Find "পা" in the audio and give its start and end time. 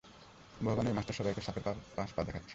2.15-2.21